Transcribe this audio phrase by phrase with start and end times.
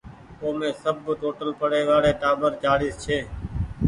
[0.43, 3.19] اومي سب ٽوٽل پڙي وآڙي ٽآٻر چآڙيس ڇي۔